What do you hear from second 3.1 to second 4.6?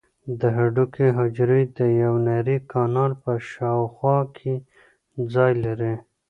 په شاوخوا کې